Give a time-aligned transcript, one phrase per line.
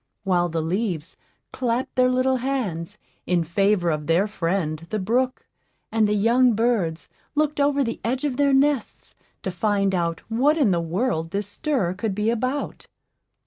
[0.23, 1.15] while the leaves
[1.53, 5.45] "clapped their little hands" in favor of their friend the brook,
[5.91, 10.57] and the young birds looked over the edge of their nests to find out what
[10.57, 12.87] in the world this stir could be about.